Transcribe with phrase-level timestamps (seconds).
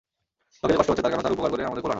[0.61, 1.89] লোকে যে কষ্ট পাচ্ছে, তার কারণ তার উপকার করে আমাদের কল্যাণ হবে।